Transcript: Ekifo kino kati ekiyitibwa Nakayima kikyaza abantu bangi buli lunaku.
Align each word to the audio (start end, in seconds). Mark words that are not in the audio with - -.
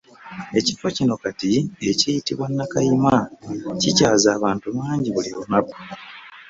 Ekifo 0.59 0.87
kino 0.95 1.15
kati 1.23 1.51
ekiyitibwa 1.89 2.45
Nakayima 2.55 3.15
kikyaza 3.81 4.29
abantu 4.37 4.67
bangi 4.77 5.09
buli 5.15 5.29
lunaku. 5.37 5.77